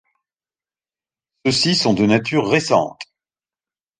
Ceux-ci 1.45 1.75
sont 1.75 1.93
de 1.93 2.07
nature 2.07 2.49
récente. 2.49 2.99